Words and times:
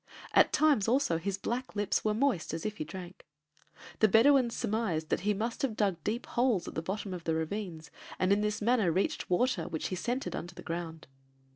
At 0.33 0.51
times 0.51 0.87
also 0.87 1.19
his 1.19 1.37
black 1.37 1.75
lips 1.75 2.03
were 2.03 2.15
moist 2.15 2.55
as 2.55 2.65
if 2.65 2.77
he 2.77 2.83
drank. 2.83 3.23
The 3.99 4.07
Bedouins 4.07 4.55
surmised 4.55 5.09
that 5.09 5.19
he 5.19 5.35
must 5.35 5.61
have 5.61 5.75
dug 5.75 6.03
deep 6.03 6.25
holes 6.25 6.67
at 6.67 6.73
the 6.73 6.81
bottom 6.81 7.13
of 7.13 7.25
the 7.25 7.35
ravines, 7.35 7.91
and 8.17 8.33
in 8.33 8.41
this 8.41 8.63
manner 8.63 8.91
reached 8.91 9.29
water 9.29 9.67
which 9.67 9.89
he 9.89 9.95
scented 9.95 10.35
under 10.35 10.55
the 10.55 10.63
ground. 10.63 11.05